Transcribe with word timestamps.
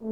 This 0.00 0.10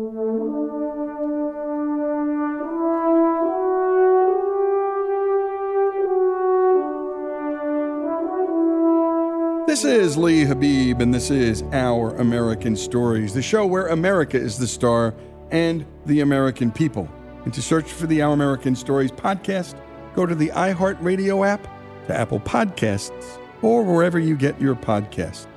is 9.84 10.16
Lee 10.16 10.44
Habib, 10.44 11.00
and 11.00 11.12
this 11.12 11.32
is 11.32 11.62
Our 11.72 12.14
American 12.16 12.76
Stories, 12.76 13.34
the 13.34 13.42
show 13.42 13.66
where 13.66 13.88
America 13.88 14.36
is 14.36 14.56
the 14.56 14.68
star 14.68 15.14
and 15.50 15.84
the 16.06 16.20
American 16.20 16.70
people. 16.70 17.08
And 17.44 17.52
to 17.52 17.60
search 17.60 17.90
for 17.90 18.06
the 18.06 18.22
Our 18.22 18.34
American 18.34 18.76
Stories 18.76 19.10
podcast, 19.10 19.74
go 20.14 20.26
to 20.26 20.36
the 20.36 20.50
iHeartRadio 20.50 21.44
app, 21.44 21.66
to 22.06 22.16
Apple 22.16 22.38
Podcasts, 22.38 23.38
or 23.62 23.82
wherever 23.82 24.20
you 24.20 24.36
get 24.36 24.60
your 24.60 24.76
podcasts. 24.76 25.48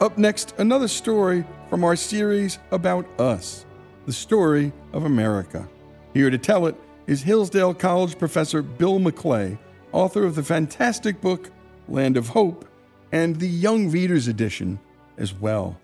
Up 0.00 0.18
next, 0.18 0.54
another 0.58 0.88
story 0.88 1.46
from 1.74 1.82
our 1.82 1.96
series 1.96 2.60
about 2.70 3.04
us, 3.18 3.66
the 4.06 4.12
story 4.12 4.72
of 4.92 5.06
America. 5.06 5.68
Here 6.12 6.30
to 6.30 6.38
tell 6.38 6.66
it 6.66 6.76
is 7.08 7.20
Hillsdale 7.20 7.74
College 7.74 8.16
professor 8.16 8.62
Bill 8.62 9.00
McClay, 9.00 9.58
author 9.90 10.22
of 10.22 10.36
the 10.36 10.44
fantastic 10.44 11.20
book 11.20 11.50
Land 11.88 12.16
of 12.16 12.28
Hope 12.28 12.64
and 13.10 13.40
the 13.40 13.48
Young 13.48 13.90
Readers 13.90 14.28
Edition 14.28 14.78
as 15.18 15.34
well. 15.34 15.80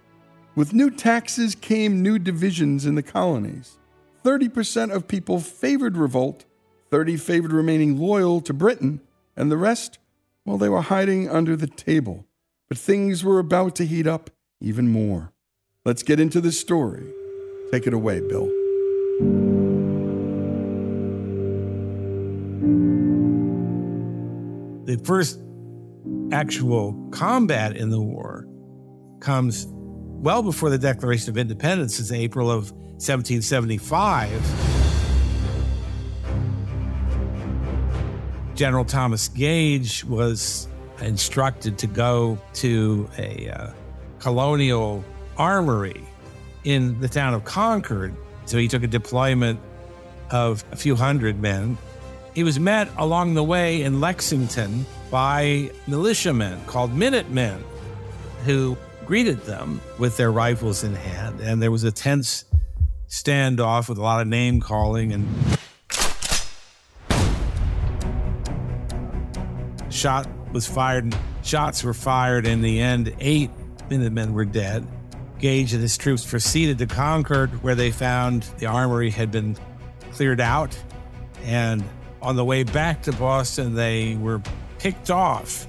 With 0.54 0.72
new 0.72 0.92
taxes 0.92 1.56
came 1.56 2.02
new 2.02 2.20
divisions 2.20 2.86
in 2.86 2.94
the 2.94 3.02
colonies. 3.02 3.76
30% 4.24 4.94
of 4.94 5.08
people 5.08 5.40
favored 5.40 5.96
revolt, 5.96 6.44
30 6.92 7.16
favored 7.16 7.52
remaining 7.52 7.98
loyal 7.98 8.40
to 8.42 8.54
Britain, 8.54 9.00
and 9.36 9.50
the 9.50 9.56
rest, 9.56 9.98
well, 10.44 10.56
they 10.56 10.68
were 10.68 10.82
hiding 10.82 11.28
under 11.28 11.56
the 11.56 11.66
table. 11.66 12.26
But 12.68 12.78
things 12.78 13.24
were 13.24 13.40
about 13.40 13.74
to 13.74 13.84
heat 13.84 14.06
up 14.06 14.30
even 14.60 14.86
more. 14.86 15.32
Let's 15.86 16.02
get 16.02 16.20
into 16.20 16.42
the 16.42 16.52
story. 16.52 17.10
Take 17.72 17.86
it 17.86 17.94
away, 17.94 18.20
Bill. 18.20 18.44
The 24.84 25.00
first 25.02 25.40
actual 26.32 26.92
combat 27.12 27.78
in 27.78 27.88
the 27.88 27.98
war 27.98 28.46
comes 29.20 29.68
well 29.70 30.42
before 30.42 30.68
the 30.68 30.76
Declaration 30.76 31.30
of 31.30 31.38
Independence, 31.38 31.98
is 31.98 32.12
April 32.12 32.50
of 32.50 32.72
1775. 33.00 34.30
General 38.54 38.84
Thomas 38.84 39.28
Gage 39.28 40.04
was 40.04 40.68
instructed 41.00 41.78
to 41.78 41.86
go 41.86 42.38
to 42.52 43.08
a 43.16 43.48
uh, 43.48 43.70
colonial 44.18 45.02
armory 45.40 46.04
in 46.64 47.00
the 47.00 47.08
town 47.08 47.32
of 47.32 47.44
Concord. 47.44 48.14
So 48.44 48.58
he 48.58 48.68
took 48.68 48.82
a 48.82 48.86
deployment 48.86 49.58
of 50.30 50.62
a 50.70 50.76
few 50.76 50.94
hundred 50.94 51.40
men. 51.40 51.78
He 52.34 52.44
was 52.44 52.60
met 52.60 52.88
along 52.98 53.34
the 53.34 53.42
way 53.42 53.82
in 53.82 54.00
Lexington 54.00 54.84
by 55.10 55.70
militiamen 55.86 56.62
called 56.66 56.94
Minutemen 56.94 57.64
who 58.44 58.76
greeted 59.06 59.40
them 59.44 59.80
with 59.98 60.18
their 60.18 60.30
rifles 60.30 60.84
in 60.84 60.94
hand. 60.94 61.40
And 61.40 61.62
there 61.62 61.70
was 61.70 61.84
a 61.84 61.90
tense 61.90 62.44
standoff 63.08 63.88
with 63.88 63.96
a 63.96 64.02
lot 64.02 64.20
of 64.20 64.28
name 64.28 64.60
calling 64.60 65.12
and 65.12 65.26
shot 69.88 70.28
was 70.52 70.66
fired. 70.66 71.16
Shots 71.42 71.82
were 71.82 71.94
fired. 71.94 72.46
In 72.46 72.60
the 72.60 72.78
end, 72.80 73.14
eight 73.20 73.50
Minutemen 73.88 74.34
were 74.34 74.44
dead. 74.44 74.86
Gage 75.40 75.72
and 75.72 75.82
his 75.82 75.96
troops 75.96 76.24
proceeded 76.24 76.78
to 76.78 76.86
Concord, 76.86 77.62
where 77.62 77.74
they 77.74 77.90
found 77.90 78.42
the 78.58 78.66
armory 78.66 79.10
had 79.10 79.30
been 79.30 79.56
cleared 80.12 80.40
out. 80.40 80.78
And 81.44 81.82
on 82.20 82.36
the 82.36 82.44
way 82.44 82.62
back 82.62 83.02
to 83.02 83.12
Boston, 83.12 83.74
they 83.74 84.16
were 84.16 84.42
picked 84.78 85.10
off 85.10 85.66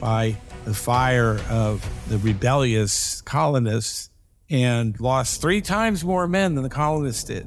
by 0.00 0.36
the 0.64 0.74
fire 0.74 1.40
of 1.48 1.88
the 2.08 2.18
rebellious 2.18 3.20
colonists 3.22 4.10
and 4.50 4.98
lost 5.00 5.40
three 5.40 5.60
times 5.60 6.04
more 6.04 6.26
men 6.28 6.54
than 6.54 6.62
the 6.62 6.70
colonists 6.70 7.24
did, 7.24 7.46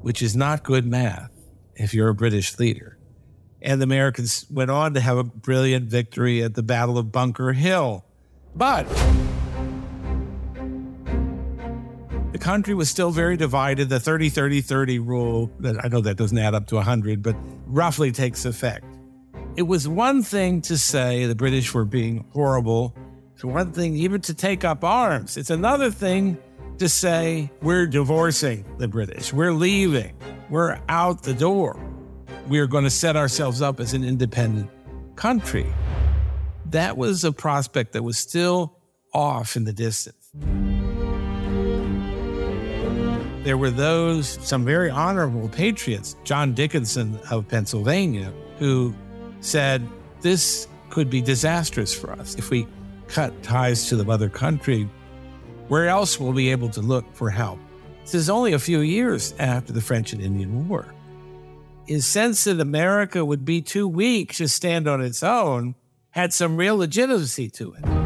which 0.00 0.22
is 0.22 0.34
not 0.36 0.62
good 0.62 0.86
math 0.86 1.30
if 1.74 1.92
you're 1.94 2.08
a 2.08 2.14
British 2.14 2.58
leader. 2.58 2.98
And 3.60 3.80
the 3.80 3.84
Americans 3.84 4.46
went 4.50 4.70
on 4.70 4.94
to 4.94 5.00
have 5.00 5.18
a 5.18 5.24
brilliant 5.24 5.90
victory 5.90 6.42
at 6.42 6.54
the 6.54 6.62
Battle 6.62 6.96
of 6.96 7.10
Bunker 7.10 7.52
Hill. 7.52 8.04
But 8.54 8.86
the 12.38 12.44
country 12.44 12.74
was 12.74 12.88
still 12.88 13.10
very 13.10 13.36
divided. 13.36 13.88
The 13.88 13.98
30 13.98 14.28
30 14.28 14.60
30 14.60 14.98
rule, 15.00 15.50
I 15.82 15.88
know 15.88 16.00
that 16.00 16.16
doesn't 16.16 16.38
add 16.38 16.54
up 16.54 16.66
to 16.68 16.76
100, 16.76 17.22
but 17.22 17.36
roughly 17.66 18.12
takes 18.12 18.44
effect. 18.44 18.84
It 19.56 19.62
was 19.62 19.88
one 19.88 20.22
thing 20.22 20.60
to 20.62 20.78
say 20.78 21.26
the 21.26 21.34
British 21.34 21.74
were 21.74 21.84
being 21.84 22.24
horrible. 22.32 22.94
It's 23.34 23.44
one 23.44 23.72
thing 23.72 23.96
even 23.96 24.20
to 24.22 24.34
take 24.34 24.64
up 24.64 24.84
arms. 24.84 25.36
It's 25.36 25.50
another 25.50 25.90
thing 25.90 26.38
to 26.78 26.88
say 26.88 27.50
we're 27.60 27.86
divorcing 27.86 28.64
the 28.78 28.86
British. 28.86 29.32
We're 29.32 29.52
leaving. 29.52 30.16
We're 30.48 30.78
out 30.88 31.24
the 31.24 31.34
door. 31.34 31.80
We're 32.46 32.68
going 32.68 32.84
to 32.84 32.90
set 32.90 33.16
ourselves 33.16 33.60
up 33.60 33.80
as 33.80 33.94
an 33.94 34.04
independent 34.04 34.70
country. 35.16 35.66
That 36.66 36.96
was 36.96 37.24
a 37.24 37.32
prospect 37.32 37.94
that 37.94 38.04
was 38.04 38.16
still 38.16 38.78
off 39.12 39.56
in 39.56 39.64
the 39.64 39.72
distance. 39.72 40.30
There 43.44 43.56
were 43.56 43.70
those, 43.70 44.38
some 44.46 44.64
very 44.64 44.90
honorable 44.90 45.48
patriots, 45.48 46.16
John 46.24 46.54
Dickinson 46.54 47.18
of 47.30 47.46
Pennsylvania, 47.48 48.32
who 48.58 48.94
said, 49.40 49.86
This 50.20 50.68
could 50.90 51.08
be 51.10 51.20
disastrous 51.20 51.94
for 51.94 52.12
us 52.12 52.34
if 52.34 52.50
we 52.50 52.66
cut 53.06 53.42
ties 53.42 53.88
to 53.88 53.96
the 53.96 54.04
mother 54.04 54.28
country. 54.28 54.88
Where 55.68 55.88
else 55.88 56.18
will 56.18 56.32
we 56.32 56.44
be 56.44 56.50
able 56.50 56.70
to 56.70 56.80
look 56.80 57.04
for 57.14 57.30
help? 57.30 57.58
This 58.02 58.14
is 58.14 58.30
only 58.30 58.54
a 58.54 58.58
few 58.58 58.80
years 58.80 59.34
after 59.38 59.72
the 59.72 59.80
French 59.80 60.12
and 60.12 60.22
Indian 60.22 60.68
War. 60.68 60.94
His 61.86 62.06
sense 62.06 62.44
that 62.44 62.60
America 62.60 63.24
would 63.24 63.44
be 63.44 63.62
too 63.62 63.86
weak 63.86 64.34
to 64.34 64.48
stand 64.48 64.88
on 64.88 65.00
its 65.00 65.22
own 65.22 65.74
had 66.10 66.32
some 66.32 66.56
real 66.56 66.76
legitimacy 66.76 67.50
to 67.50 67.74
it. 67.74 67.97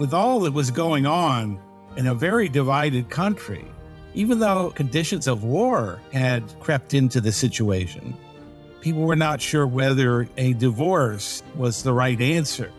With 0.00 0.14
all 0.14 0.40
that 0.40 0.54
was 0.54 0.70
going 0.70 1.04
on 1.04 1.60
in 1.98 2.06
a 2.06 2.14
very 2.14 2.48
divided 2.48 3.10
country, 3.10 3.66
even 4.14 4.38
though 4.38 4.70
conditions 4.70 5.26
of 5.26 5.44
war 5.44 6.00
had 6.10 6.42
crept 6.58 6.94
into 6.94 7.20
the 7.20 7.32
situation, 7.32 8.16
people 8.80 9.02
were 9.02 9.14
not 9.14 9.42
sure 9.42 9.66
whether 9.66 10.26
a 10.38 10.54
divorce 10.54 11.42
was 11.54 11.82
the 11.82 11.92
right 11.92 12.18
answer. 12.18 12.72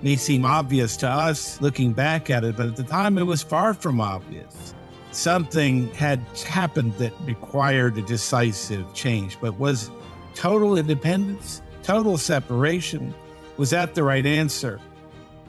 It 0.00 0.04
may 0.04 0.16
seem 0.16 0.44
obvious 0.44 0.98
to 0.98 1.08
us 1.08 1.62
looking 1.62 1.94
back 1.94 2.28
at 2.28 2.44
it, 2.44 2.58
but 2.58 2.66
at 2.66 2.76
the 2.76 2.82
time 2.82 3.16
it 3.16 3.24
was 3.24 3.42
far 3.42 3.72
from 3.72 3.98
obvious. 3.98 4.74
Something 5.12 5.88
had 5.94 6.20
happened 6.46 6.92
that 6.98 7.14
required 7.24 7.96
a 7.96 8.02
decisive 8.02 8.92
change, 8.92 9.38
but 9.40 9.58
was 9.58 9.90
total 10.34 10.76
independence, 10.76 11.62
total 11.82 12.18
separation, 12.18 13.14
was 13.56 13.70
that 13.70 13.94
the 13.94 14.02
right 14.02 14.26
answer? 14.26 14.78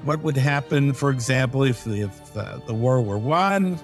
What 0.04 0.22
would 0.24 0.38
happen, 0.38 0.94
for 0.94 1.10
example, 1.10 1.64
if, 1.64 1.86
if 1.88 2.38
uh, 2.38 2.60
the 2.66 2.74
war 2.74 3.02
were 3.02 3.18
won, 3.18 3.80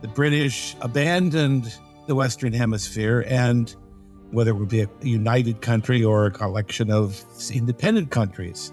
the 0.00 0.08
British 0.08 0.76
abandoned 0.80 1.72
the 2.06 2.14
Western 2.14 2.52
Hemisphere, 2.52 3.24
and 3.28 3.74
whether 4.32 4.50
it 4.50 4.54
would 4.54 4.68
be 4.68 4.80
a 4.80 4.88
united 5.02 5.60
country 5.60 6.02
or 6.02 6.26
a 6.26 6.30
collection 6.30 6.90
of 6.90 7.22
independent 7.52 8.10
countries. 8.10 8.72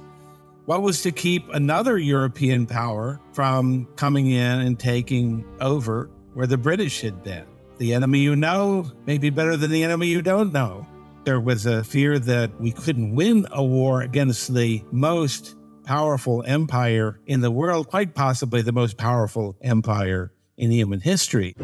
What 0.65 0.81
was 0.81 1.01
to 1.01 1.11
keep 1.11 1.49
another 1.49 1.97
European 1.97 2.65
power 2.65 3.19
from 3.33 3.87
coming 3.95 4.27
in 4.27 4.59
and 4.59 4.79
taking 4.79 5.43
over 5.59 6.09
where 6.33 6.47
the 6.47 6.57
British 6.57 7.01
had 7.01 7.23
been? 7.23 7.45
The 7.77 7.93
enemy 7.93 8.19
you 8.19 8.35
know 8.35 8.91
may 9.05 9.17
be 9.17 9.29
better 9.29 9.57
than 9.57 9.71
the 9.71 9.83
enemy 9.83 10.07
you 10.07 10.21
don't 10.21 10.53
know. 10.53 10.85
There 11.23 11.39
was 11.39 11.65
a 11.65 11.83
fear 11.83 12.19
that 12.19 12.59
we 12.59 12.71
couldn't 12.71 13.15
win 13.15 13.47
a 13.51 13.63
war 13.63 14.01
against 14.01 14.53
the 14.53 14.83
most 14.91 15.55
powerful 15.89 16.43
empire 16.45 17.19
in 17.25 17.41
the 17.41 17.49
world, 17.49 17.87
quite 17.87 18.13
possibly 18.13 18.61
the 18.61 18.71
most 18.71 18.95
powerful 18.95 19.57
empire 19.61 20.31
in 20.55 20.69
human 20.69 20.99
history. 20.99 21.55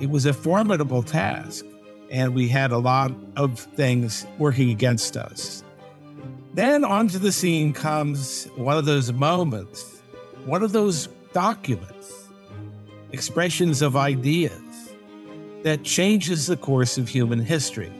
It 0.00 0.08
was 0.08 0.24
a 0.24 0.32
formidable 0.32 1.02
task, 1.02 1.66
and 2.10 2.34
we 2.34 2.48
had 2.48 2.72
a 2.72 2.78
lot 2.78 3.12
of 3.36 3.58
things 3.58 4.26
working 4.38 4.70
against 4.70 5.18
us. 5.18 5.62
Then 6.54 6.86
onto 6.86 7.18
the 7.18 7.32
scene 7.32 7.74
comes 7.74 8.46
one 8.56 8.78
of 8.78 8.86
those 8.86 9.12
moments, 9.12 10.00
one 10.46 10.62
of 10.62 10.72
those 10.72 11.08
documents, 11.34 12.28
expressions 13.12 13.82
of 13.82 13.94
ideas 13.94 14.63
that 15.64 15.82
changes 15.82 16.46
the 16.46 16.56
course 16.58 16.98
of 16.98 17.08
human 17.08 17.40
history. 17.40 17.90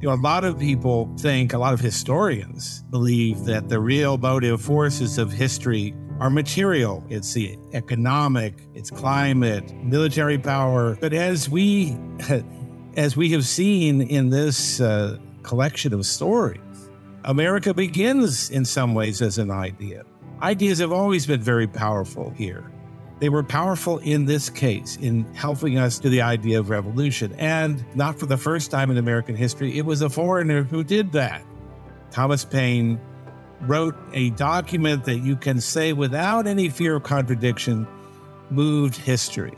You 0.00 0.08
know, 0.08 0.14
a 0.14 0.16
lot 0.16 0.42
of 0.42 0.58
people 0.58 1.14
think, 1.16 1.52
a 1.52 1.58
lot 1.58 1.74
of 1.74 1.78
historians 1.78 2.82
believe 2.90 3.44
that 3.44 3.68
the 3.68 3.78
real 3.78 4.18
motive 4.18 4.60
forces 4.60 5.16
of 5.16 5.30
history 5.30 5.94
are 6.18 6.28
material. 6.28 7.04
It's 7.08 7.32
the 7.32 7.56
economic, 7.72 8.66
it's 8.74 8.90
climate, 8.90 9.72
military 9.76 10.38
power. 10.38 10.96
But 11.00 11.12
as 11.12 11.48
we, 11.48 11.96
as 12.96 13.16
we 13.16 13.30
have 13.30 13.46
seen 13.46 14.02
in 14.02 14.30
this 14.30 14.80
uh, 14.80 15.18
collection 15.44 15.94
of 15.94 16.04
stories, 16.04 16.60
America 17.26 17.72
begins 17.72 18.50
in 18.50 18.64
some 18.64 18.92
ways 18.92 19.22
as 19.22 19.38
an 19.38 19.52
idea. 19.52 20.02
Ideas 20.42 20.80
have 20.80 20.90
always 20.90 21.26
been 21.26 21.40
very 21.40 21.68
powerful 21.68 22.30
here. 22.30 22.71
They 23.22 23.28
were 23.28 23.44
powerful 23.44 23.98
in 23.98 24.24
this 24.24 24.50
case 24.50 24.96
in 24.96 25.32
helping 25.32 25.78
us 25.78 26.00
to 26.00 26.08
the 26.08 26.22
idea 26.22 26.58
of 26.58 26.70
revolution. 26.70 27.32
And 27.38 27.84
not 27.94 28.18
for 28.18 28.26
the 28.26 28.36
first 28.36 28.72
time 28.72 28.90
in 28.90 28.98
American 28.98 29.36
history, 29.36 29.78
it 29.78 29.86
was 29.86 30.02
a 30.02 30.10
foreigner 30.10 30.64
who 30.64 30.82
did 30.82 31.12
that. 31.12 31.44
Thomas 32.10 32.44
Paine 32.44 33.00
wrote 33.60 33.94
a 34.12 34.30
document 34.30 35.04
that 35.04 35.18
you 35.18 35.36
can 35.36 35.60
say 35.60 35.92
without 35.92 36.48
any 36.48 36.68
fear 36.68 36.96
of 36.96 37.04
contradiction 37.04 37.86
moved 38.50 38.96
history. 38.96 39.54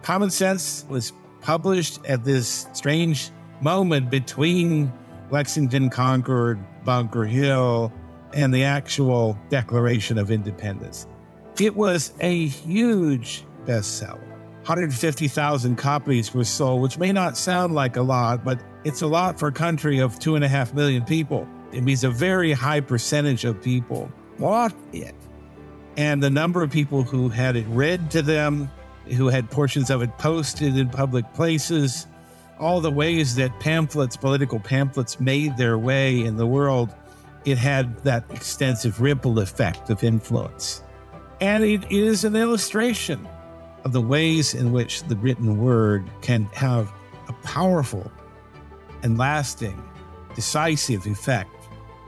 Common 0.00 0.30
Sense 0.30 0.86
was 0.88 1.12
published 1.42 2.02
at 2.06 2.24
this 2.24 2.68
strange 2.72 3.28
moment 3.60 4.08
between 4.08 4.90
Lexington 5.30 5.90
Concord, 5.90 6.58
Bunker 6.86 7.26
Hill, 7.26 7.92
and 8.32 8.54
the 8.54 8.64
actual 8.64 9.38
Declaration 9.50 10.16
of 10.16 10.30
Independence. 10.30 11.06
It 11.60 11.76
was 11.76 12.12
a 12.20 12.46
huge 12.46 13.44
bestseller. 13.66 14.28
150,000 14.62 15.76
copies 15.76 16.32
were 16.32 16.44
sold, 16.44 16.82
which 16.82 16.98
may 16.98 17.12
not 17.12 17.36
sound 17.36 17.74
like 17.74 17.96
a 17.96 18.02
lot, 18.02 18.44
but 18.44 18.60
it's 18.84 19.02
a 19.02 19.06
lot 19.06 19.38
for 19.38 19.48
a 19.48 19.52
country 19.52 19.98
of 19.98 20.18
two 20.18 20.34
and 20.34 20.44
a 20.44 20.48
half 20.48 20.72
million 20.72 21.04
people. 21.04 21.46
It 21.72 21.82
means 21.82 22.04
a 22.04 22.10
very 22.10 22.52
high 22.52 22.80
percentage 22.80 23.44
of 23.44 23.60
people 23.60 24.10
bought 24.38 24.74
it. 24.92 25.14
And 25.96 26.22
the 26.22 26.30
number 26.30 26.62
of 26.62 26.70
people 26.70 27.02
who 27.02 27.28
had 27.28 27.56
it 27.56 27.66
read 27.68 28.10
to 28.12 28.22
them, 28.22 28.70
who 29.16 29.28
had 29.28 29.50
portions 29.50 29.90
of 29.90 30.00
it 30.00 30.16
posted 30.16 30.76
in 30.76 30.88
public 30.88 31.32
places, 31.34 32.06
all 32.58 32.80
the 32.80 32.90
ways 32.90 33.34
that 33.34 33.58
pamphlets, 33.60 34.16
political 34.16 34.60
pamphlets, 34.60 35.20
made 35.20 35.56
their 35.56 35.76
way 35.76 36.20
in 36.20 36.36
the 36.36 36.46
world, 36.46 36.94
it 37.44 37.58
had 37.58 37.98
that 38.04 38.24
extensive 38.30 39.00
ripple 39.00 39.40
effect 39.40 39.90
of 39.90 40.04
influence. 40.04 40.82
And 41.42 41.64
it 41.64 41.90
is 41.90 42.22
an 42.22 42.36
illustration 42.36 43.28
of 43.82 43.90
the 43.90 44.00
ways 44.00 44.54
in 44.54 44.70
which 44.70 45.02
the 45.02 45.16
written 45.16 45.58
word 45.58 46.08
can 46.20 46.44
have 46.52 46.92
a 47.26 47.32
powerful 47.42 48.12
and 49.02 49.18
lasting, 49.18 49.82
decisive 50.36 51.04
effect 51.04 51.50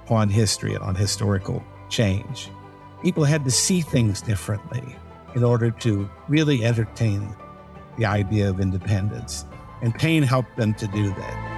on 0.08 0.28
history 0.28 0.74
and 0.74 0.84
on 0.84 0.94
historical 0.94 1.64
change. 1.88 2.48
People 3.02 3.24
had 3.24 3.44
to 3.44 3.50
see 3.50 3.80
things 3.80 4.22
differently 4.22 4.94
in 5.34 5.42
order 5.42 5.72
to 5.72 6.08
really 6.28 6.64
entertain 6.64 7.34
the 7.98 8.06
idea 8.06 8.48
of 8.48 8.60
independence. 8.60 9.46
And 9.82 9.92
Paine 9.96 10.22
helped 10.22 10.56
them 10.56 10.74
to 10.74 10.86
do 10.86 11.08
that. 11.08 11.50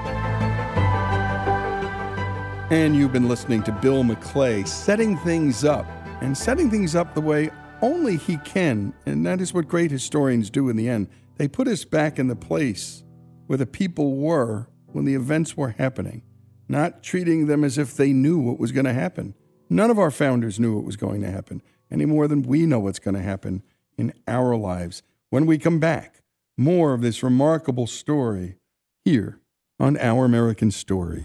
And 2.71 2.97
you've 2.97 3.13
been 3.13 3.29
listening 3.29 3.63
to 3.65 3.73
Bill 3.73 4.03
McClay 4.03 4.67
setting 4.67 5.19
things 5.19 5.63
up 5.63 5.85
and 6.23 6.35
setting 6.39 6.71
things 6.71 6.97
up 6.97 7.15
the 7.15 7.21
way 7.21 7.51
only 7.83 8.17
he 8.17 8.39
can, 8.39 8.95
and 9.05 9.25
that 9.27 9.41
is 9.41 9.53
what 9.53 9.69
great 9.69 9.91
historians 9.91 10.51
do 10.51 10.69
in 10.69 10.77
the 10.77 10.89
end. 10.89 11.09
They 11.37 11.49
put 11.49 11.69
us 11.69 11.85
back 11.85 12.19
in 12.19 12.29
the 12.29 12.37
place 12.37 13.03
where 13.47 13.59
the 13.59 13.67
people 13.67 14.17
were 14.17 14.69
when 14.87 15.05
the 15.05 15.15
events 15.15 15.57
were 15.57 15.71
happening, 15.71 16.23
not 16.69 17.03
treating 17.03 17.47
them 17.47 17.63
as 17.65 17.79
if 17.79 17.95
they 17.95 18.13
knew 18.13 18.39
what 18.39 18.59
was 18.59 18.73
going 18.73 18.87
to 18.87 18.93
happen. 18.93 19.35
None 19.69 19.91
of 19.91 19.99
our 19.99 20.11
founders 20.11 20.59
knew 20.59 20.77
what 20.77 20.85
was 20.85 20.97
going 20.97 21.21
to 21.23 21.31
happen 21.31 21.63
any 21.91 22.07
more 22.07 22.27
than 22.29 22.43
we 22.43 22.67
know 22.67 22.81
what's 22.81 22.99
going 22.99 23.15
to 23.15 23.23
happen 23.23 23.63
in 23.97 24.13
our 24.27 24.57
lives. 24.57 25.03
When 25.31 25.47
we 25.47 25.59
come 25.59 25.79
back, 25.79 26.23
more 26.57 26.95
of 26.95 27.03
this 27.03 27.23
remarkable 27.23 27.87
story 27.87 28.57
here 29.05 29.41
on 29.79 29.99
Our 29.99 30.25
American 30.25 30.71
Stories. 30.71 31.25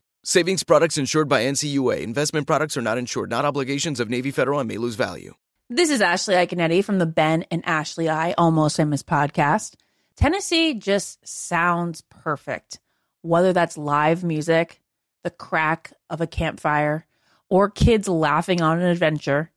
Savings 0.23 0.61
products 0.61 0.99
insured 0.99 1.27
by 1.27 1.41
NCUA. 1.45 2.01
Investment 2.01 2.45
products 2.45 2.77
are 2.77 2.81
not 2.81 2.99
insured, 2.99 3.31
not 3.31 3.43
obligations 3.43 3.99
of 3.99 4.07
Navy 4.07 4.29
Federal 4.29 4.59
and 4.59 4.67
may 4.67 4.77
lose 4.77 4.93
value. 4.93 5.33
This 5.67 5.89
is 5.89 5.99
Ashley 5.99 6.35
Iaconetti 6.35 6.83
from 6.83 6.99
the 6.99 7.07
Ben 7.07 7.43
and 7.49 7.65
Ashley 7.65 8.07
I 8.07 8.33
Almost 8.33 8.77
Famous 8.77 9.01
podcast. 9.01 9.73
Tennessee 10.15 10.75
just 10.75 11.27
sounds 11.27 12.03
perfect, 12.11 12.79
whether 13.23 13.51
that's 13.51 13.79
live 13.79 14.23
music, 14.23 14.79
the 15.23 15.31
crack 15.31 15.91
of 16.07 16.21
a 16.21 16.27
campfire, 16.27 17.07
or 17.49 17.71
kids 17.71 18.07
laughing 18.07 18.61
on 18.61 18.79
an 18.79 18.85
adventure. 18.85 19.51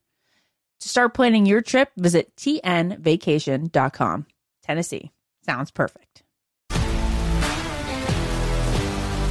To 0.81 0.89
start 0.89 1.13
planning 1.13 1.45
your 1.45 1.61
trip, 1.61 1.91
visit 1.99 2.35
tnvacation.com. 2.37 4.27
Tennessee 4.63 5.13
sounds 5.45 5.71
perfect. 5.71 6.24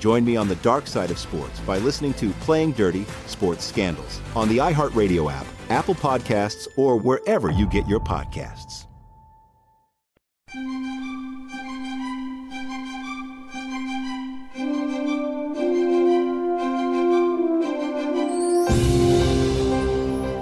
Join 0.00 0.24
me 0.24 0.34
on 0.34 0.48
the 0.48 0.56
dark 0.56 0.86
side 0.86 1.10
of 1.10 1.18
sports 1.18 1.60
by 1.60 1.76
listening 1.76 2.14
to 2.14 2.30
Playing 2.40 2.72
Dirty 2.72 3.04
Sports 3.26 3.66
Scandals 3.66 4.22
on 4.34 4.48
the 4.48 4.56
iHeartRadio 4.56 5.30
app, 5.30 5.44
Apple 5.68 5.94
Podcasts, 5.94 6.66
or 6.78 6.96
wherever 6.96 7.50
you 7.50 7.66
get 7.68 7.86
your 7.86 8.00
podcasts. 8.00 8.86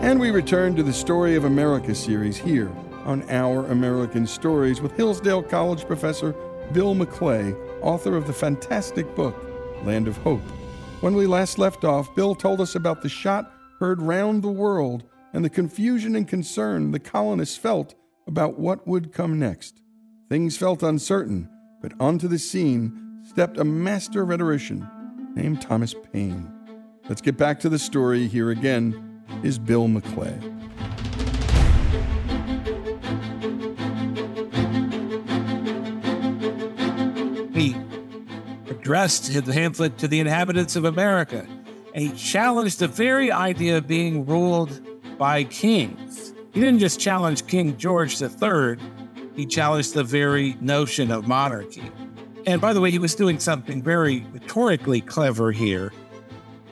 And 0.04 0.20
we 0.20 0.30
return 0.30 0.76
to 0.76 0.84
the 0.84 0.92
Story 0.92 1.34
of 1.34 1.44
America 1.44 1.96
series 1.96 2.36
here 2.36 2.70
on 3.04 3.28
Our 3.28 3.66
American 3.66 4.24
Stories 4.24 4.80
with 4.80 4.96
Hillsdale 4.96 5.42
College 5.42 5.84
professor 5.84 6.32
Bill 6.72 6.94
McClay, 6.94 7.56
author 7.82 8.14
of 8.16 8.28
the 8.28 8.32
fantastic 8.32 9.12
book 9.16 9.47
Land 9.84 10.08
of 10.08 10.16
Hope. 10.18 10.42
When 11.00 11.14
we 11.14 11.26
last 11.26 11.58
left 11.58 11.84
off, 11.84 12.14
Bill 12.14 12.34
told 12.34 12.60
us 12.60 12.74
about 12.74 13.02
the 13.02 13.08
shot 13.08 13.52
heard 13.78 14.02
round 14.02 14.42
the 14.42 14.48
world 14.48 15.04
and 15.32 15.44
the 15.44 15.50
confusion 15.50 16.16
and 16.16 16.26
concern 16.26 16.90
the 16.90 16.98
colonists 16.98 17.56
felt 17.56 17.94
about 18.26 18.58
what 18.58 18.86
would 18.86 19.12
come 19.12 19.38
next. 19.38 19.80
Things 20.28 20.56
felt 20.56 20.82
uncertain, 20.82 21.48
but 21.80 21.92
onto 22.00 22.28
the 22.28 22.38
scene 22.38 23.22
stepped 23.24 23.58
a 23.58 23.64
master 23.64 24.24
rhetorician 24.24 24.88
named 25.34 25.62
Thomas 25.62 25.94
Paine. 26.12 26.52
Let's 27.08 27.20
get 27.20 27.36
back 27.36 27.60
to 27.60 27.68
the 27.68 27.78
story. 27.78 28.26
Here 28.26 28.50
again 28.50 29.22
is 29.42 29.58
Bill 29.58 29.86
McClay. 29.86 30.77
Addressed 38.88 39.26
his 39.26 39.42
pamphlet 39.42 39.98
to 39.98 40.08
the 40.08 40.18
inhabitants 40.18 40.74
of 40.74 40.86
America, 40.86 41.46
and 41.92 42.02
he 42.02 42.10
challenged 42.12 42.78
the 42.78 42.88
very 42.88 43.30
idea 43.30 43.76
of 43.76 43.86
being 43.86 44.24
ruled 44.24 44.80
by 45.18 45.44
kings. 45.44 46.32
He 46.54 46.60
didn't 46.60 46.78
just 46.78 46.98
challenge 46.98 47.46
King 47.46 47.76
George 47.76 48.18
III, 48.22 48.78
he 49.36 49.44
challenged 49.44 49.92
the 49.92 50.02
very 50.02 50.56
notion 50.62 51.10
of 51.10 51.28
monarchy. 51.28 51.82
And 52.46 52.62
by 52.62 52.72
the 52.72 52.80
way, 52.80 52.90
he 52.90 52.98
was 52.98 53.14
doing 53.14 53.38
something 53.38 53.82
very 53.82 54.24
rhetorically 54.32 55.02
clever 55.02 55.52
here 55.52 55.92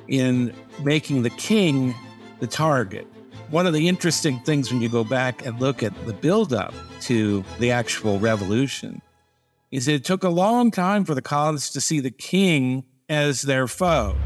in 0.09 0.55
making 0.83 1.23
the 1.23 1.29
king 1.29 1.95
the 2.41 2.47
target. 2.47 3.07
One 3.51 3.67
of 3.67 3.75
the 3.75 3.89
interesting 3.89 4.41
things 4.41 4.73
when 4.73 4.81
you 4.81 4.89
go 4.89 5.05
back 5.05 5.45
and 5.45 5.61
look 5.61 5.83
at 5.83 5.93
the 6.07 6.15
buildup 6.15 6.73
to 7.03 7.45
the 7.59 7.73
actual 7.73 8.19
revolution 8.19 9.03
is 9.71 9.89
it 9.89 10.05
took 10.05 10.23
a 10.23 10.29
long 10.29 10.71
time 10.71 11.05
for 11.05 11.15
the 11.15 11.23
colonists 11.23 11.73
to 11.73 11.81
see 11.81 12.01
the 12.01 12.11
king 12.11 12.85
as 13.09 13.43
their 13.43 13.67
foe. 13.67 14.17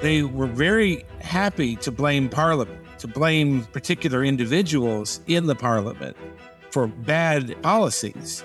They 0.00 0.22
were 0.22 0.46
very 0.46 1.04
happy 1.20 1.76
to 1.76 1.90
blame 1.90 2.28
Parliament, 2.28 2.80
to 2.98 3.08
blame 3.08 3.64
particular 3.66 4.24
individuals 4.24 5.20
in 5.26 5.46
the 5.46 5.54
Parliament 5.54 6.16
for 6.70 6.86
bad 6.86 7.60
policies. 7.62 8.44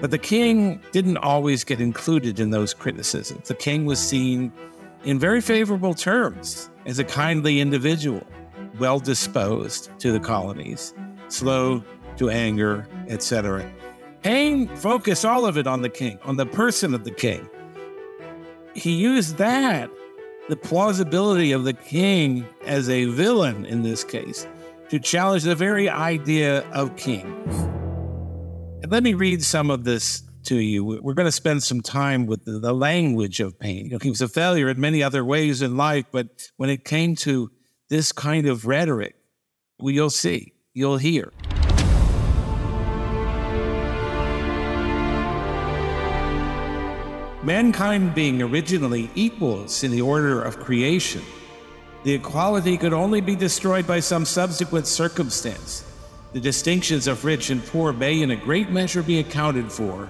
But 0.00 0.10
the 0.10 0.18
king 0.18 0.80
didn't 0.92 1.18
always 1.18 1.64
get 1.64 1.80
included 1.80 2.40
in 2.40 2.50
those 2.50 2.74
criticisms. 2.74 3.48
The 3.48 3.54
king 3.54 3.84
was 3.84 3.98
seen 3.98 4.52
in 5.04 5.18
very 5.18 5.40
favorable 5.40 5.94
terms 5.94 6.70
as 6.86 6.98
a 6.98 7.04
kindly 7.04 7.60
individual, 7.60 8.22
well 8.78 8.98
disposed 8.98 9.90
to 9.98 10.12
the 10.12 10.20
colonies, 10.20 10.94
slow 11.28 11.84
to 12.16 12.30
anger, 12.30 12.88
etc. 13.08 13.70
Paine 14.24 14.68
focused 14.76 15.26
all 15.26 15.44
of 15.44 15.58
it 15.58 15.66
on 15.66 15.82
the 15.82 15.90
king, 15.90 16.18
on 16.24 16.38
the 16.38 16.46
person 16.46 16.94
of 16.94 17.04
the 17.04 17.10
king. 17.10 17.46
He 18.74 18.92
used 18.92 19.36
that, 19.36 19.90
the 20.48 20.56
plausibility 20.56 21.52
of 21.52 21.64
the 21.64 21.74
king 21.74 22.46
as 22.64 22.88
a 22.88 23.04
villain 23.04 23.66
in 23.66 23.82
this 23.82 24.02
case, 24.02 24.46
to 24.88 24.98
challenge 24.98 25.42
the 25.42 25.54
very 25.54 25.90
idea 25.90 26.66
of 26.70 26.96
kings. 26.96 27.54
And 28.82 28.90
let 28.90 29.02
me 29.02 29.12
read 29.12 29.44
some 29.44 29.70
of 29.70 29.84
this 29.84 30.22
to 30.44 30.56
you. 30.56 30.82
We're 30.84 31.12
going 31.12 31.26
to 31.26 31.32
spend 31.32 31.62
some 31.62 31.82
time 31.82 32.24
with 32.24 32.46
the, 32.46 32.52
the 32.52 32.72
language 32.72 33.40
of 33.40 33.58
Paine. 33.58 33.84
You 33.84 33.90
know, 33.92 33.98
he 34.00 34.08
was 34.08 34.22
a 34.22 34.28
failure 34.28 34.70
in 34.70 34.80
many 34.80 35.02
other 35.02 35.22
ways 35.22 35.60
in 35.60 35.76
life, 35.76 36.06
but 36.10 36.48
when 36.56 36.70
it 36.70 36.86
came 36.86 37.14
to 37.16 37.50
this 37.90 38.10
kind 38.10 38.46
of 38.46 38.64
rhetoric, 38.64 39.16
well, 39.78 39.90
you'll 39.90 40.08
see, 40.08 40.54
you'll 40.72 40.96
hear. 40.96 41.30
Mankind 47.44 48.14
being 48.14 48.40
originally 48.40 49.10
equals 49.14 49.84
in 49.84 49.90
the 49.90 50.00
order 50.00 50.40
of 50.40 50.60
creation, 50.60 51.20
the 52.02 52.14
equality 52.14 52.78
could 52.78 52.94
only 52.94 53.20
be 53.20 53.36
destroyed 53.36 53.86
by 53.86 54.00
some 54.00 54.24
subsequent 54.24 54.86
circumstance. 54.86 55.84
The 56.32 56.40
distinctions 56.40 57.06
of 57.06 57.22
rich 57.22 57.50
and 57.50 57.62
poor 57.62 57.92
may, 57.92 58.22
in 58.22 58.30
a 58.30 58.36
great 58.36 58.70
measure, 58.70 59.02
be 59.02 59.18
accounted 59.18 59.70
for, 59.70 60.08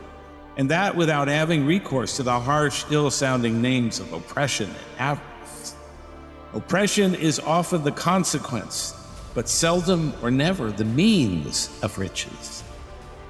and 0.57 0.71
that 0.71 0.95
without 0.95 1.26
having 1.26 1.67
recourse 1.67 2.17
to 2.17 2.23
the 2.23 2.38
harsh, 2.38 2.85
ill 2.91 3.11
sounding 3.11 3.61
names 3.61 3.99
of 3.99 4.12
oppression 4.12 4.71
and 4.71 5.00
avarice. 5.00 5.75
Oppression 6.53 7.17
is 7.17 7.41
often 7.41 7.83
the 7.83 7.91
consequence, 7.91 8.95
but 9.35 9.49
seldom 9.49 10.14
or 10.23 10.31
never 10.31 10.71
the 10.71 10.85
means 10.85 11.69
of 11.83 11.99
riches. 11.99 12.63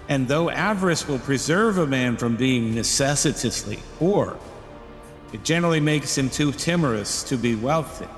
And 0.08 0.28
though 0.28 0.50
avarice 0.50 1.08
will 1.08 1.18
preserve 1.18 1.78
a 1.78 1.86
man 1.86 2.16
from 2.16 2.36
being 2.36 2.74
necessitously 2.74 3.78
poor, 3.98 4.38
it 5.32 5.44
generally 5.44 5.80
makes 5.80 6.16
him 6.16 6.30
too 6.30 6.52
timorous 6.52 7.22
to 7.24 7.36
be 7.36 7.54
wealthy. 7.54 8.08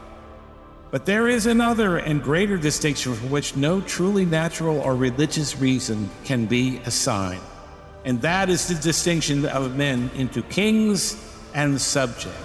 But 0.91 1.07
there 1.07 1.29
is 1.29 1.47
another 1.47 1.99
and 1.99 2.23
greater 2.23 2.57
distinction 2.57 3.15
for 3.15 3.27
which 3.27 3.57
no 3.57 3.81
truly 3.81 4.25
natural 4.25 4.81
or 4.81 4.95
religious 4.95 5.59
reason 5.59 6.11
can 6.25 6.47
be 6.47 6.79
assigned, 6.85 7.43
And 8.05 8.21
that 8.23 8.49
is 8.49 8.69
the 8.69 8.75
distinction 8.75 9.47
of 9.47 9.77
men 9.77 10.11
into 10.15 10.43
kings 10.43 11.17
and 11.55 11.81
subjects. 11.81 12.39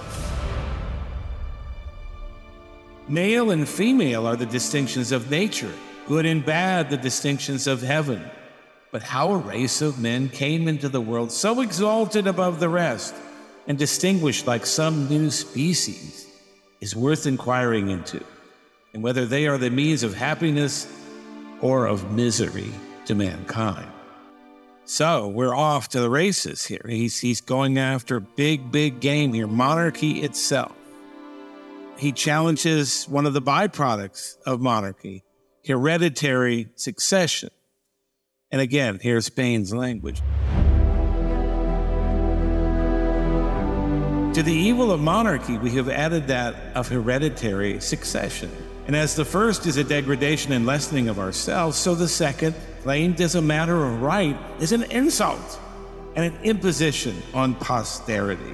Male 3.07 3.51
and 3.51 3.67
female 3.67 4.25
are 4.25 4.35
the 4.35 4.45
distinctions 4.45 5.11
of 5.11 5.29
nature, 5.29 5.71
good 6.07 6.25
and 6.25 6.45
bad, 6.45 6.89
the 6.89 6.97
distinctions 6.97 7.67
of 7.67 7.81
heaven. 7.81 8.23
But 8.91 9.03
how 9.03 9.31
a 9.31 9.37
race 9.37 9.81
of 9.81 9.99
men 9.99 10.27
came 10.29 10.67
into 10.67 10.89
the 10.89 11.01
world 11.01 11.31
so 11.31 11.61
exalted 11.61 12.27
above 12.27 12.59
the 12.59 12.69
rest 12.69 13.15
and 13.67 13.77
distinguished 13.77 14.47
like 14.47 14.65
some 14.65 15.07
new 15.07 15.31
species 15.31 16.27
is 16.81 16.95
worth 16.95 17.25
inquiring 17.25 17.89
into, 17.89 18.21
and 18.93 19.01
whether 19.01 19.25
they 19.25 19.47
are 19.47 19.57
the 19.57 19.69
means 19.69 20.03
of 20.03 20.13
happiness 20.13 20.87
or 21.61 21.85
of 21.85 22.11
misery 22.11 22.71
to 23.05 23.15
mankind. 23.15 23.87
So 24.83 25.27
we're 25.29 25.55
off 25.55 25.87
to 25.89 26.01
the 26.01 26.09
races 26.09 26.65
here. 26.65 26.85
He's, 26.85 27.19
he's 27.19 27.39
going 27.39 27.77
after 27.77 28.19
big, 28.19 28.71
big 28.71 28.99
game 28.99 29.31
here, 29.31 29.47
monarchy 29.47 30.21
itself. 30.21 30.75
He 31.97 32.11
challenges 32.11 33.05
one 33.05 33.25
of 33.25 33.33
the 33.33 33.41
byproducts 33.41 34.37
of 34.45 34.59
monarchy, 34.59 35.23
hereditary 35.65 36.69
succession. 36.75 37.51
And 38.51 38.59
again, 38.59 38.99
here's 39.01 39.29
Paine's 39.29 39.73
language. 39.73 40.21
To 44.33 44.43
the 44.43 44.53
evil 44.53 44.91
of 44.91 44.99
monarchy, 44.99 45.57
we 45.57 45.71
have 45.71 45.87
added 45.87 46.27
that 46.27 46.55
of 46.75 46.89
hereditary 46.89 47.79
succession. 47.79 48.51
And 48.87 48.95
as 48.95 49.15
the 49.15 49.23
first 49.23 49.65
is 49.67 49.77
a 49.77 49.83
degradation 49.85 50.51
and 50.51 50.65
lessening 50.65 51.07
of 51.07 51.17
ourselves, 51.17 51.77
so 51.77 51.95
the 51.95 52.09
second, 52.09 52.55
claimed 52.83 53.21
as 53.21 53.35
a 53.35 53.41
matter 53.41 53.85
of 53.85 54.01
right, 54.01 54.37
is 54.59 54.73
an 54.73 54.83
insult 54.83 55.59
and 56.15 56.25
an 56.25 56.43
imposition 56.43 57.21
on 57.33 57.55
posterity. 57.55 58.53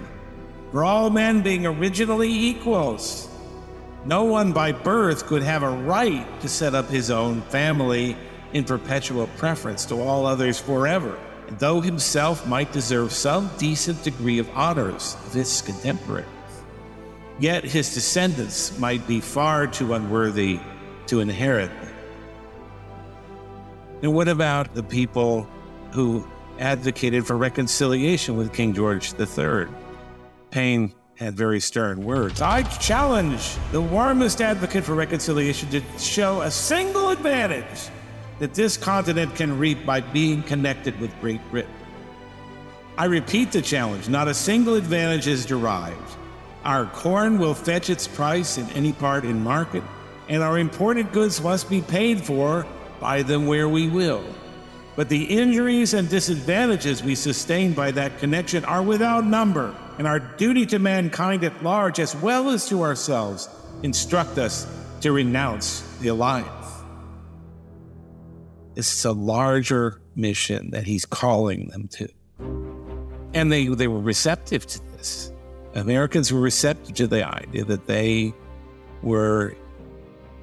For 0.71 0.83
all 0.83 1.09
men 1.09 1.41
being 1.41 1.65
originally 1.65 2.31
equals, 2.31 3.29
no 4.05 4.25
one 4.25 4.53
by 4.53 4.73
birth 4.73 5.25
could 5.25 5.41
have 5.41 5.63
a 5.63 5.69
right 5.69 6.39
to 6.41 6.49
set 6.49 6.75
up 6.75 6.87
his 6.87 7.09
own 7.09 7.41
family 7.43 8.15
in 8.53 8.63
perpetual 8.63 9.27
preference 9.37 9.85
to 9.85 9.95
all 9.95 10.25
others 10.25 10.59
forever, 10.59 11.17
and 11.47 11.57
though 11.59 11.81
himself 11.81 12.47
might 12.47 12.71
deserve 12.71 13.11
some 13.11 13.49
decent 13.57 14.03
degree 14.03 14.39
of 14.39 14.49
honors 14.55 15.15
of 15.25 15.33
his 15.33 15.61
contemporaries. 15.61 16.27
Yet 17.39 17.63
his 17.63 17.93
descendants 17.93 18.77
might 18.79 19.05
be 19.07 19.19
far 19.19 19.67
too 19.67 19.93
unworthy 19.93 20.59
to 21.07 21.19
inherit 21.19 21.69
them. 21.81 21.93
And 24.03 24.13
what 24.13 24.27
about 24.27 24.73
the 24.73 24.83
people 24.83 25.47
who 25.91 26.27
advocated 26.59 27.25
for 27.25 27.37
reconciliation 27.37 28.37
with 28.37 28.53
King 28.53 28.73
George 28.73 29.13
III? 29.19 29.67
Paine 30.49 30.93
had 31.15 31.35
very 31.35 31.59
stern 31.59 32.03
words. 32.03 32.41
I 32.41 32.63
challenge 32.63 33.55
the 33.71 33.81
warmest 33.81 34.39
advocate 34.39 34.83
for 34.83 34.93
reconciliation 34.93 35.69
to 35.69 35.81
show 35.97 36.41
a 36.41 36.51
single 36.51 37.09
advantage 37.09 37.89
that 38.39 38.53
this 38.53 38.77
continent 38.77 39.35
can 39.35 39.57
reap 39.57 39.85
by 39.85 40.01
being 40.01 40.43
connected 40.43 40.99
with 40.99 41.19
Great 41.19 41.41
Britain. 41.49 41.73
I 42.97 43.05
repeat 43.05 43.51
the 43.51 43.61
challenge 43.61 44.09
not 44.09 44.27
a 44.27 44.33
single 44.33 44.75
advantage 44.75 45.27
is 45.27 45.45
derived. 45.45 46.15
Our 46.63 46.85
corn 46.87 47.37
will 47.37 47.53
fetch 47.53 47.89
its 47.89 48.07
price 48.07 48.57
in 48.57 48.69
any 48.71 48.91
part 48.91 49.23
in 49.23 49.43
market, 49.43 49.83
and 50.27 50.43
our 50.43 50.57
imported 50.57 51.11
goods 51.11 51.41
must 51.41 51.69
be 51.69 51.81
paid 51.81 52.21
for 52.21 52.65
by 52.99 53.21
them 53.21 53.45
where 53.45 53.69
we 53.69 53.87
will. 53.87 54.25
But 54.95 55.09
the 55.09 55.23
injuries 55.23 55.93
and 55.93 56.09
disadvantages 56.09 57.03
we 57.03 57.13
sustain 57.13 57.73
by 57.73 57.91
that 57.91 58.17
connection 58.17 58.65
are 58.65 58.81
without 58.81 59.25
number, 59.25 59.75
and 59.99 60.07
our 60.07 60.19
duty 60.19 60.65
to 60.67 60.79
mankind 60.79 61.43
at 61.43 61.63
large, 61.63 61.99
as 61.99 62.15
well 62.15 62.49
as 62.49 62.67
to 62.69 62.81
ourselves, 62.81 63.47
instruct 63.83 64.39
us 64.39 64.65
to 65.01 65.11
renounce 65.11 65.81
the 65.99 66.07
alliance. 66.07 66.56
It's 68.77 69.05
a 69.05 69.11
larger 69.11 69.99
mission 70.15 70.69
that 70.69 70.83
he's 70.85 71.03
calling 71.03 71.69
them 71.69 71.87
to. 71.87 72.07
And 73.33 73.51
they, 73.51 73.65
they 73.67 73.87
were 73.87 73.99
receptive 73.99 74.67
to 74.67 74.79
this. 74.91 75.31
Americans 75.73 76.31
were 76.31 76.39
receptive 76.39 76.93
to 76.95 77.07
the 77.07 77.27
idea 77.27 77.65
that 77.65 77.87
they 77.87 78.35
were 79.01 79.55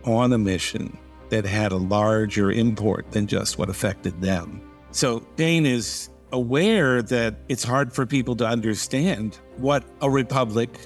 on 0.04 0.32
a 0.32 0.38
mission 0.38 0.98
that 1.28 1.44
had 1.44 1.70
a 1.70 1.76
larger 1.76 2.50
import 2.50 3.12
than 3.12 3.28
just 3.28 3.56
what 3.56 3.70
affected 3.70 4.20
them. 4.20 4.60
So 4.90 5.20
Paine 5.36 5.64
is 5.64 6.10
aware 6.32 7.02
that 7.02 7.36
it's 7.48 7.62
hard 7.62 7.92
for 7.92 8.04
people 8.04 8.34
to 8.36 8.46
understand 8.46 9.38
what 9.58 9.84
a 10.00 10.10
republic, 10.10 10.76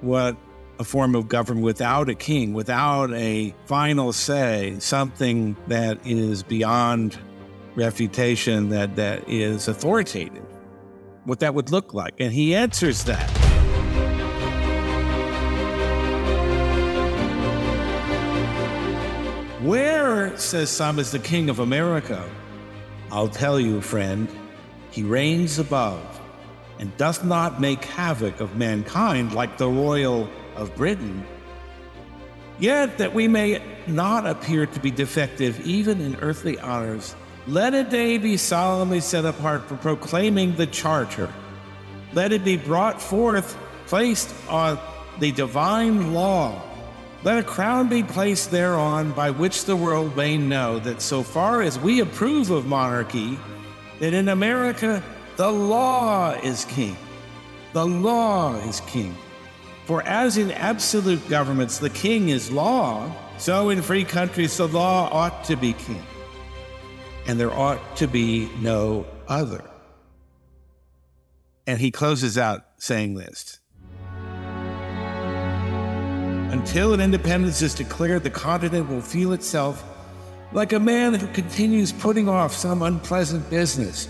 what 0.00 0.36
a 0.78 0.84
form 0.84 1.14
of 1.14 1.28
government 1.28 1.64
without 1.64 2.08
a 2.08 2.14
king, 2.14 2.52
without 2.52 3.12
a 3.12 3.54
final 3.66 4.12
say, 4.12 4.76
something 4.78 5.56
that 5.66 5.98
is 6.06 6.42
beyond 6.42 7.18
refutation, 7.74 8.68
that, 8.70 8.96
that 8.96 9.28
is 9.28 9.68
authoritative, 9.68 10.44
what 11.24 11.40
that 11.40 11.54
would 11.54 11.70
look 11.70 11.94
like. 11.94 12.14
And 12.20 12.32
he 12.32 12.54
answers 12.54 13.04
that. 13.04 13.28
Where, 19.60 20.36
says 20.38 20.70
some, 20.70 20.98
is 20.98 21.10
the 21.10 21.18
King 21.18 21.50
of 21.50 21.58
America? 21.58 22.24
I'll 23.10 23.28
tell 23.28 23.58
you, 23.58 23.80
friend, 23.80 24.28
he 24.90 25.02
reigns 25.02 25.58
above 25.58 26.20
and 26.78 26.96
doth 26.96 27.24
not 27.24 27.60
make 27.60 27.84
havoc 27.84 28.40
of 28.40 28.56
mankind 28.56 29.32
like 29.32 29.58
the 29.58 29.68
royal 29.68 30.28
of 30.58 30.74
Britain. 30.76 31.24
Yet 32.58 32.98
that 32.98 33.14
we 33.14 33.28
may 33.28 33.62
not 33.86 34.26
appear 34.26 34.66
to 34.66 34.80
be 34.80 34.90
defective 34.90 35.64
even 35.66 36.00
in 36.00 36.16
earthly 36.16 36.58
honors, 36.58 37.14
let 37.46 37.72
a 37.72 37.84
day 37.84 38.18
be 38.18 38.36
solemnly 38.36 39.00
set 39.00 39.24
apart 39.24 39.64
for 39.64 39.76
proclaiming 39.76 40.56
the 40.56 40.66
charter. 40.66 41.32
Let 42.12 42.32
it 42.32 42.44
be 42.44 42.56
brought 42.56 43.00
forth, 43.00 43.56
placed 43.86 44.34
on 44.48 44.78
the 45.20 45.32
divine 45.32 46.12
law. 46.12 46.60
Let 47.24 47.38
a 47.38 47.42
crown 47.42 47.88
be 47.88 48.02
placed 48.02 48.50
thereon 48.50 49.12
by 49.12 49.30
which 49.30 49.64
the 49.64 49.76
world 49.76 50.16
may 50.16 50.36
know 50.36 50.78
that 50.80 51.00
so 51.00 51.22
far 51.22 51.62
as 51.62 51.78
we 51.78 52.00
approve 52.00 52.50
of 52.50 52.66
monarchy, 52.66 53.38
that 54.00 54.12
in 54.12 54.28
America 54.28 55.02
the 55.36 55.50
law 55.50 56.32
is 56.32 56.64
king. 56.64 56.96
The 57.72 57.86
law 57.86 58.56
is 58.56 58.80
king. 58.80 59.16
For 59.88 60.02
as 60.02 60.36
in 60.36 60.50
absolute 60.50 61.26
governments 61.30 61.78
the 61.78 61.88
king 61.88 62.28
is 62.28 62.52
law, 62.52 63.10
so 63.38 63.70
in 63.70 63.80
free 63.80 64.04
countries 64.04 64.54
the 64.58 64.68
law 64.68 65.08
ought 65.10 65.44
to 65.44 65.56
be 65.56 65.72
king. 65.72 66.04
And 67.26 67.40
there 67.40 67.50
ought 67.50 67.96
to 67.96 68.06
be 68.06 68.50
no 68.60 69.06
other. 69.28 69.64
And 71.66 71.80
he 71.80 71.90
closes 71.90 72.36
out 72.36 72.64
saying 72.76 73.14
this 73.14 73.60
Until 76.52 76.92
an 76.92 77.00
independence 77.00 77.62
is 77.62 77.74
declared, 77.74 78.24
the 78.24 78.30
continent 78.30 78.90
will 78.90 79.00
feel 79.00 79.32
itself 79.32 79.82
like 80.52 80.74
a 80.74 80.78
man 80.78 81.14
who 81.14 81.28
continues 81.28 81.92
putting 81.92 82.28
off 82.28 82.52
some 82.52 82.82
unpleasant 82.82 83.48
business, 83.48 84.06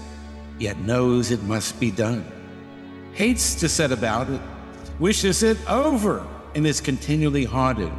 yet 0.59 0.77
knows 0.79 1.31
it 1.31 1.45
must 1.45 1.79
be 1.79 1.93
done, 1.93 2.27
hates 3.13 3.55
to 3.55 3.69
set 3.69 3.93
about 3.93 4.29
it 4.29 4.41
wishes 4.99 5.43
it 5.43 5.59
over 5.69 6.27
and 6.55 6.67
is 6.67 6.81
continually 6.81 7.45
haunted 7.45 7.93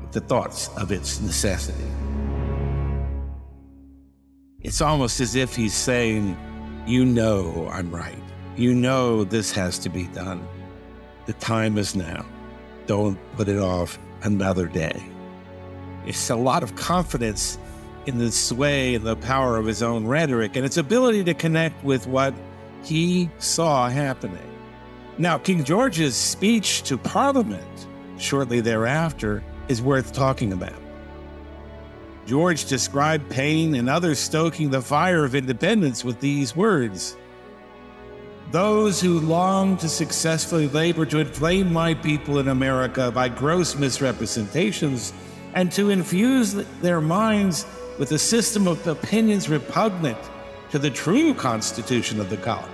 with 0.00 0.12
the 0.12 0.20
thoughts 0.20 0.68
of 0.76 0.92
its 0.92 1.20
necessity. 1.20 1.84
It's 4.60 4.80
almost 4.80 5.20
as 5.20 5.34
if 5.34 5.54
he's 5.54 5.74
saying, 5.74 6.36
You 6.86 7.04
know 7.04 7.68
I'm 7.70 7.94
right. 7.94 8.18
You 8.56 8.74
know 8.74 9.24
this 9.24 9.52
has 9.52 9.78
to 9.80 9.88
be 9.88 10.04
done. 10.08 10.46
The 11.26 11.32
time 11.34 11.78
is 11.78 11.94
now. 11.94 12.24
Don't 12.86 13.18
put 13.36 13.48
it 13.48 13.58
off 13.58 13.98
another 14.22 14.66
day. 14.66 15.02
It's 16.06 16.30
a 16.30 16.36
lot 16.36 16.62
of 16.62 16.76
confidence 16.76 17.58
in 18.06 18.18
the 18.18 18.30
sway 18.30 18.94
and 18.94 19.04
the 19.04 19.16
power 19.16 19.56
of 19.56 19.64
his 19.66 19.82
own 19.82 20.06
rhetoric 20.06 20.56
and 20.56 20.64
its 20.64 20.76
ability 20.76 21.24
to 21.24 21.34
connect 21.34 21.82
with 21.82 22.06
what 22.06 22.34
he 22.82 23.30
saw 23.38 23.88
happening. 23.88 24.53
Now, 25.16 25.38
King 25.38 25.62
George's 25.62 26.16
speech 26.16 26.82
to 26.84 26.98
Parliament 26.98 27.86
shortly 28.18 28.60
thereafter 28.60 29.44
is 29.68 29.80
worth 29.80 30.12
talking 30.12 30.52
about. 30.52 30.74
George 32.26 32.64
described 32.64 33.30
Paine 33.30 33.76
and 33.76 33.88
others 33.88 34.18
stoking 34.18 34.70
the 34.70 34.82
fire 34.82 35.24
of 35.24 35.36
independence 35.36 36.04
with 36.04 36.18
these 36.18 36.56
words 36.56 37.16
Those 38.50 39.00
who 39.00 39.20
long 39.20 39.76
to 39.76 39.88
successfully 39.88 40.68
labor 40.68 41.06
to 41.06 41.18
inflame 41.18 41.72
my 41.72 41.94
people 41.94 42.40
in 42.40 42.48
America 42.48 43.12
by 43.12 43.28
gross 43.28 43.76
misrepresentations 43.76 45.12
and 45.54 45.70
to 45.72 45.90
infuse 45.90 46.54
their 46.80 47.00
minds 47.00 47.66
with 48.00 48.10
a 48.10 48.18
system 48.18 48.66
of 48.66 48.84
opinions 48.88 49.48
repugnant 49.48 50.18
to 50.70 50.78
the 50.80 50.90
true 50.90 51.34
constitution 51.34 52.20
of 52.20 52.30
the 52.30 52.36
colony 52.38 52.73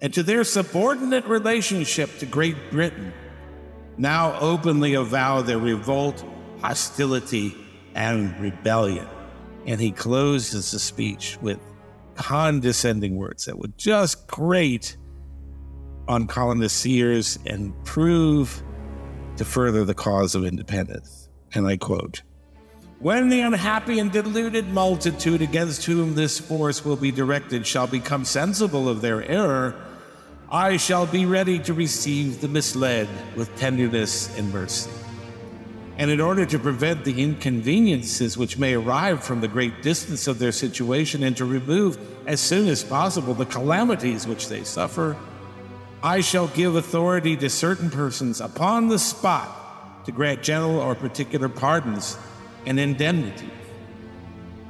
and 0.00 0.12
to 0.14 0.22
their 0.22 0.44
subordinate 0.44 1.24
relationship 1.26 2.18
to 2.18 2.26
Great 2.26 2.70
Britain, 2.70 3.12
now 3.96 4.38
openly 4.40 4.94
avow 4.94 5.42
their 5.42 5.58
revolt, 5.58 6.24
hostility, 6.60 7.54
and 7.94 8.38
rebellion. 8.38 9.08
And 9.66 9.80
he 9.80 9.90
closes 9.90 10.70
the 10.70 10.78
speech 10.78 11.38
with 11.40 11.58
condescending 12.14 13.16
words 13.16 13.46
that 13.46 13.58
would 13.58 13.76
just 13.78 14.26
grate 14.26 14.96
on 16.08 16.26
colonists' 16.26 16.86
ears 16.86 17.38
and 17.46 17.72
prove 17.84 18.62
to 19.36 19.44
further 19.44 19.84
the 19.84 19.94
cause 19.94 20.34
of 20.34 20.44
independence. 20.44 21.28
And 21.54 21.66
I 21.66 21.76
quote 21.76 22.22
When 23.00 23.28
the 23.28 23.40
unhappy 23.40 23.98
and 23.98 24.12
deluded 24.12 24.68
multitude 24.68 25.42
against 25.42 25.84
whom 25.84 26.14
this 26.14 26.38
force 26.38 26.84
will 26.84 26.96
be 26.96 27.10
directed 27.10 27.66
shall 27.66 27.86
become 27.86 28.24
sensible 28.24 28.88
of 28.88 29.00
their 29.00 29.24
error, 29.24 29.74
I 30.50 30.76
shall 30.76 31.06
be 31.06 31.26
ready 31.26 31.58
to 31.60 31.74
receive 31.74 32.40
the 32.40 32.46
misled 32.46 33.08
with 33.34 33.56
tenderness 33.56 34.36
and 34.38 34.52
mercy. 34.52 34.90
And 35.98 36.08
in 36.08 36.20
order 36.20 36.46
to 36.46 36.58
prevent 36.58 37.04
the 37.04 37.20
inconveniences 37.20 38.38
which 38.38 38.56
may 38.56 38.74
arrive 38.74 39.24
from 39.24 39.40
the 39.40 39.48
great 39.48 39.82
distance 39.82 40.28
of 40.28 40.38
their 40.38 40.52
situation 40.52 41.24
and 41.24 41.36
to 41.38 41.44
remove 41.44 41.98
as 42.28 42.40
soon 42.40 42.68
as 42.68 42.84
possible 42.84 43.34
the 43.34 43.46
calamities 43.46 44.26
which 44.26 44.48
they 44.48 44.62
suffer, 44.62 45.16
I 46.00 46.20
shall 46.20 46.46
give 46.48 46.76
authority 46.76 47.36
to 47.38 47.50
certain 47.50 47.90
persons 47.90 48.40
upon 48.40 48.86
the 48.86 49.00
spot 49.00 50.04
to 50.04 50.12
grant 50.12 50.44
general 50.44 50.78
or 50.78 50.94
particular 50.94 51.48
pardons 51.48 52.16
and 52.66 52.78
indemnity. 52.78 53.50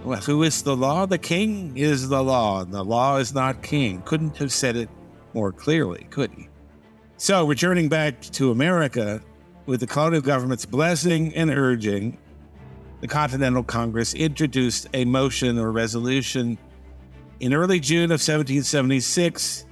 Well, 0.05 0.21
who 0.21 0.43
is 0.45 0.63
the 0.63 0.77
law? 0.77 1.05
The 1.05 1.19
king 1.19 1.77
is 1.77 2.09
the 2.09 2.23
law, 2.23 2.63
and 2.63 2.73
the 2.73 2.85
law 2.85 3.17
is 3.17 3.35
not 3.35 3.63
king. 3.63 4.03
Couldn't 4.03 4.37
have 4.37 4.53
said 4.53 4.77
it 4.77 4.89
more 5.37 5.53
clearly, 5.53 6.07
could 6.11 6.33
he? 6.33 6.49
So, 7.19 7.47
returning 7.47 7.89
back 7.89 8.21
to 8.23 8.51
America, 8.51 9.21
with 9.67 9.81
the 9.81 9.87
colonial 9.87 10.23
government's 10.23 10.65
blessing 10.65 11.35
and 11.35 11.51
urging, 11.51 12.19
the 13.01 13.09
Continental 13.09 13.63
Congress 13.63 14.15
introduced 14.15 14.89
a 14.95 15.05
motion 15.05 15.59
or 15.59 15.71
resolution 15.71 16.59
in 17.41 17.53
early 17.53 17.79
June 17.79 18.07
of 18.07 18.19
1776 18.19 19.67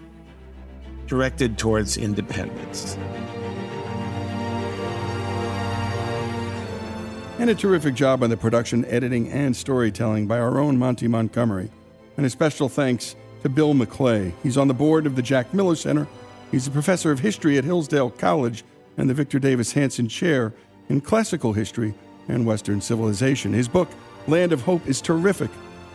directed 1.07 1.57
towards 1.57 1.96
independence. 1.96 2.98
And 7.38 7.50
a 7.50 7.55
terrific 7.55 7.94
job 7.94 8.22
on 8.22 8.31
the 8.31 8.37
production, 8.37 8.85
editing, 8.85 9.29
and 9.29 9.57
storytelling 9.57 10.27
by 10.27 10.38
our 10.38 10.59
own 10.59 10.79
Monty 10.79 11.09
Montgomery. 11.09 11.70
And 12.16 12.24
a 12.24 12.31
special 12.31 12.68
thanks 12.68 13.16
to 13.44 13.50
Bill 13.50 13.74
McClay. 13.74 14.33
He's 14.42 14.57
on 14.57 14.68
the 14.68 14.74
board 14.74 15.04
of 15.04 15.16
the 15.16 15.22
Jack 15.22 15.52
Miller 15.52 15.76
Center. 15.76 16.09
He's 16.50 16.66
a 16.66 16.70
professor 16.70 17.12
of 17.12 17.20
history 17.20 17.59
at 17.59 17.64
Hillsdale 17.64 18.09
College 18.11 18.64
and 18.96 19.09
the 19.09 19.12
Victor 19.12 19.38
Davis 19.38 19.72
Hanson 19.72 20.09
Chair 20.09 20.54
in 20.88 21.02
Classical 21.02 21.52
History 21.52 21.92
and 22.26 22.46
Western 22.46 22.80
Civilization. 22.80 23.52
His 23.52 23.68
book, 23.68 23.90
Land 24.26 24.54
of 24.54 24.62
Hope, 24.62 24.87
is 24.88 25.02
terrific. 25.02 25.50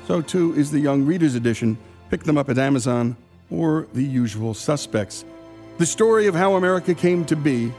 So 0.05 0.21
too 0.21 0.53
is 0.53 0.69
the 0.69 0.79
Young 0.79 1.07
Readers 1.07 1.33
Edition. 1.33 1.75
Pick 2.11 2.23
them 2.23 2.37
up 2.37 2.49
at 2.49 2.59
Amazon 2.59 3.17
or 3.49 3.87
the 3.93 4.03
usual 4.03 4.53
suspects. 4.53 5.25
The 5.79 5.87
story 5.87 6.27
of 6.27 6.35
how 6.35 6.53
America 6.53 6.93
came 6.93 7.25
to 7.25 7.35
be, 7.35 7.71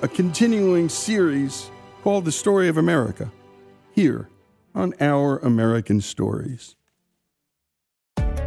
a 0.00 0.08
continuing 0.08 0.88
series 0.88 1.70
called 2.02 2.24
The 2.24 2.32
Story 2.32 2.68
of 2.68 2.78
America, 2.78 3.30
here 3.92 4.30
on 4.74 4.94
Our 5.02 5.36
American 5.40 6.00
Stories. 6.00 6.76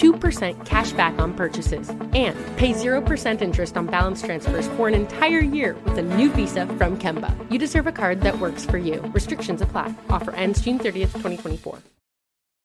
2% 0.00 0.64
cash 0.64 0.92
back 0.92 1.18
on 1.18 1.34
purchases 1.34 1.90
and 1.90 2.34
pay 2.56 2.72
0% 2.72 3.42
interest 3.42 3.76
on 3.76 3.86
balance 3.86 4.22
transfers 4.22 4.66
for 4.68 4.88
an 4.88 4.94
entire 4.94 5.40
year 5.40 5.76
with 5.84 5.98
a 5.98 6.02
new 6.02 6.30
visa 6.32 6.66
from 6.78 6.96
Kemba. 6.98 7.36
You 7.52 7.58
deserve 7.58 7.86
a 7.86 7.92
card 7.92 8.22
that 8.22 8.38
works 8.38 8.64
for 8.64 8.78
you. 8.78 9.02
Restrictions 9.12 9.60
apply. 9.60 9.94
Offer 10.08 10.32
ends 10.32 10.62
June 10.62 10.78
30th, 10.78 11.12
2024. 11.12 11.78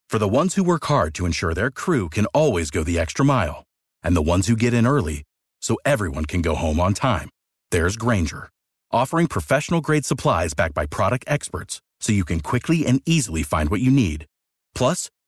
For 0.07 0.19
the 0.19 0.27
ones 0.29 0.55
who 0.55 0.63
work 0.63 0.85
hard 0.85 1.13
to 1.15 1.25
ensure 1.25 1.53
their 1.53 1.71
crew 1.71 2.09
can 2.09 2.25
always 2.27 2.69
go 2.71 2.83
the 2.83 2.99
extra 2.99 3.25
mile, 3.25 3.65
and 4.01 4.15
the 4.15 4.21
ones 4.21 4.47
who 4.47 4.55
get 4.55 4.73
in 4.73 4.87
early 4.87 5.23
so 5.61 5.77
everyone 5.83 6.25
can 6.25 6.41
go 6.41 6.55
home 6.55 6.79
on 6.79 6.93
time, 6.93 7.27
there's 7.71 7.97
Grainger, 7.97 8.49
offering 8.91 9.27
professional 9.27 9.81
grade 9.81 10.05
supplies 10.05 10.53
backed 10.53 10.75
by 10.75 10.85
product 10.85 11.25
experts 11.27 11.81
so 11.99 12.13
you 12.13 12.23
can 12.23 12.39
quickly 12.39 12.85
and 12.85 13.01
easily 13.05 13.41
find 13.43 13.69
what 13.69 13.81
you 13.81 13.89
need. 13.91 14.25
Plus, 14.75 15.09